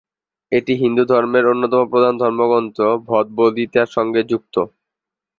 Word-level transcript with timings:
এটি 0.51 0.73
হিন্দুধর্মের 0.81 1.45
অন্যতম 1.47 1.81
প্রধান 1.91 2.13
ধর্মগ্রন্থ 2.21 2.77
"ভগবদ্গীতা"-র 3.07 3.89
সঙ্গে 3.95 4.21
যুক্ত। 4.31 4.55